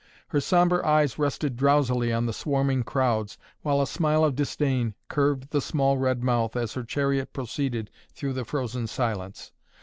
Her 0.29 0.41
sombre 0.41 0.83
eyes 0.83 1.19
rested 1.19 1.55
drowsily 1.55 2.11
on 2.11 2.25
the 2.25 2.33
swarming 2.33 2.81
crowds, 2.81 3.37
while 3.61 3.79
a 3.79 3.85
smile 3.85 4.23
of 4.23 4.35
disdain 4.35 4.95
curved 5.09 5.51
the 5.51 5.61
small 5.61 5.95
red 5.99 6.23
mouth, 6.23 6.55
as 6.55 6.73
her 6.73 6.83
chariot 6.83 7.33
proceeded 7.33 7.91
through 8.11 8.33
the 8.33 8.43
frozen 8.43 8.87
silence. 8.87 9.51